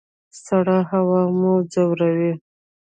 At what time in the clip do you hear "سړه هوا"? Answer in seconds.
0.45-1.21